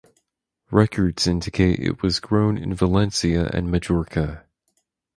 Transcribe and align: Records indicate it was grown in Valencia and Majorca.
Records 0.71 1.27
indicate 1.27 1.77
it 1.79 2.01
was 2.01 2.19
grown 2.19 2.57
in 2.57 2.73
Valencia 2.73 3.51
and 3.53 3.69
Majorca. 3.69 4.45